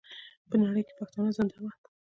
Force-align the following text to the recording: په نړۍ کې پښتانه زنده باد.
په 0.49 0.55
نړۍ 0.63 0.81
کې 0.87 0.93
پښتانه 0.99 1.31
زنده 1.37 1.57
باد. 1.63 1.79